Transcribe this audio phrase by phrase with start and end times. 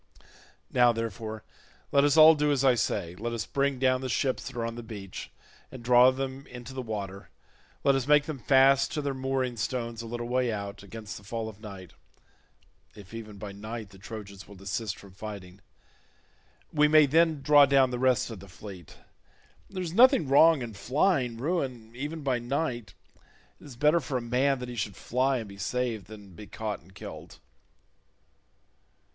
[0.71, 1.43] Now, therefore,
[1.91, 4.65] let us all do as I say; let us bring down the ships that are
[4.65, 5.29] on the beach
[5.71, 7.29] and draw them into the water;
[7.83, 11.23] let us make them fast to their mooring stones a little way out, against the
[11.23, 15.61] fall of night—if even by night the Trojans will desist from fighting;
[16.73, 18.97] we may then draw down the rest of the fleet.
[19.69, 22.95] There is nothing wrong in flying ruin even by night.
[23.59, 26.47] It is better for a man that he should fly and be saved than be
[26.47, 27.37] caught and killed."